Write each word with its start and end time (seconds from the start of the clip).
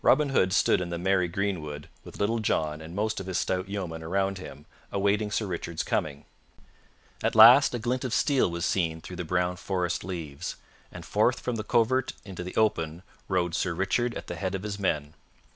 Robin 0.00 0.28
Hood 0.28 0.52
stood 0.52 0.80
in 0.80 0.90
the 0.90 0.96
merry 0.96 1.26
greenwood 1.26 1.88
with 2.04 2.20
Little 2.20 2.38
John 2.38 2.80
and 2.80 2.94
most 2.94 3.18
of 3.18 3.26
his 3.26 3.36
stout 3.36 3.68
yeomen 3.68 4.00
around 4.00 4.38
him, 4.38 4.64
awaiting 4.92 5.32
Sir 5.32 5.44
Richard's 5.44 5.82
coming. 5.82 6.24
At 7.20 7.34
last 7.34 7.74
a 7.74 7.80
glint 7.80 8.04
of 8.04 8.14
steel 8.14 8.48
was 8.48 8.64
seen 8.64 9.00
through 9.00 9.16
the 9.16 9.24
brown 9.24 9.56
forest 9.56 10.04
leaves, 10.04 10.54
and 10.92 11.04
forth 11.04 11.40
from 11.40 11.56
the 11.56 11.64
covert 11.64 12.12
into 12.24 12.44
the 12.44 12.54
open 12.54 13.02
rode 13.26 13.56
Sir 13.56 13.74
Richard 13.74 14.14
at 14.14 14.28
the 14.28 14.36
head 14.36 14.54
of 14.54 14.62
his 14.62 14.78
men. 14.78 15.14